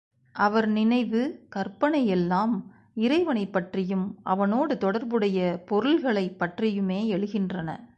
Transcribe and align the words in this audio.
அவர் 0.31 0.67
நினைவு, 0.67 1.45
கற்பனை 1.49 2.07
எல்லாம் 2.07 2.73
இறைவனைப் 2.93 3.53
பற்றியும் 3.53 4.19
அவனோடு 4.23 4.77
தொடர்புடைய 4.77 5.63
பொருள்களைப் 5.67 6.39
பற்றியுமே 6.39 7.13
எழுகின்றன. 7.13 7.89